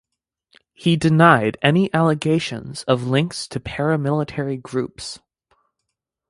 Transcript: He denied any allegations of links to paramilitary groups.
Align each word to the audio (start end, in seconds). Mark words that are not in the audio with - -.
He 0.73 0.95
denied 0.95 1.59
any 1.61 1.93
allegations 1.93 2.81
of 2.85 3.03
links 3.05 3.47
to 3.47 3.59
paramilitary 3.59 4.59
groups. 4.59 5.19